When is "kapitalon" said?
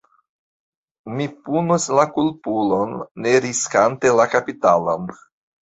4.37-5.07